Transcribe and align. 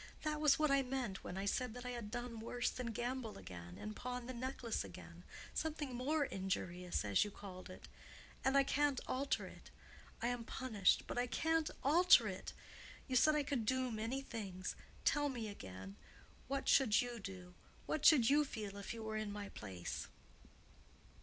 That 0.23 0.41
was 0.41 0.57
what 0.57 0.71
I 0.71 0.81
meant 0.81 1.23
when 1.23 1.37
I 1.37 1.45
said 1.45 1.75
that 1.75 1.85
I 1.85 1.91
had 1.91 2.09
done 2.09 2.39
worse 2.39 2.71
than 2.71 2.87
gamble 2.91 3.37
again 3.37 3.77
and 3.77 3.95
pawn 3.95 4.25
the 4.25 4.33
necklace 4.33 4.83
again—something 4.83 5.93
more 5.95 6.25
injurious, 6.25 7.05
as 7.05 7.23
you 7.23 7.29
called 7.29 7.69
it. 7.69 7.87
And 8.43 8.57
I 8.57 8.63
can't 8.63 8.99
alter 9.05 9.45
it. 9.45 9.69
I 10.19 10.29
am 10.29 10.43
punished, 10.43 11.03
but 11.05 11.19
I 11.19 11.27
can't 11.27 11.69
alter 11.83 12.27
it. 12.27 12.51
You 13.07 13.15
said 13.15 13.35
I 13.35 13.43
could 13.43 13.63
do 13.63 13.91
many 13.91 14.23
things. 14.23 14.75
Tell 15.05 15.29
me 15.29 15.47
again. 15.47 15.97
What 16.47 16.67
should 16.67 17.03
you 17.03 17.19
do—what 17.19 18.03
should 18.03 18.27
you 18.27 18.43
feel 18.43 18.77
if 18.77 18.95
you 18.95 19.03
were 19.03 19.17
in 19.17 19.31
my 19.31 19.49
place?" 19.49 20.07